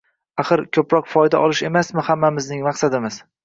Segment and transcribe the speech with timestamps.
[0.43, 3.25] axir, ko‘proq foyda olish emasmi hammamizning maqsadimiz?